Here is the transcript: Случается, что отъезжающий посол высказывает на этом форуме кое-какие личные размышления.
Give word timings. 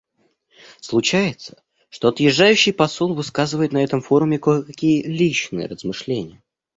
Случается, 0.79 1.61
что 1.91 2.07
отъезжающий 2.07 2.73
посол 2.73 3.13
высказывает 3.13 3.71
на 3.71 3.83
этом 3.83 4.01
форуме 4.01 4.39
кое-какие 4.39 5.03
личные 5.05 5.67
размышления. 5.67 6.41